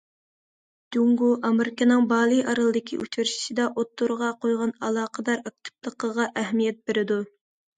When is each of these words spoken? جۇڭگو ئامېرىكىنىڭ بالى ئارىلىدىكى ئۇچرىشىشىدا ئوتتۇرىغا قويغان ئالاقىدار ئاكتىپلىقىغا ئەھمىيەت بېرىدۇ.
جۇڭگو 0.95 1.27
ئامېرىكىنىڭ 1.49 2.07
بالى 2.13 2.39
ئارىلىدىكى 2.53 2.99
ئۇچرىشىشىدا 3.03 3.67
ئوتتۇرىغا 3.75 4.31
قويغان 4.47 4.75
ئالاقىدار 4.89 5.45
ئاكتىپلىقىغا 5.45 6.27
ئەھمىيەت 6.43 6.83
بېرىدۇ. 6.91 7.21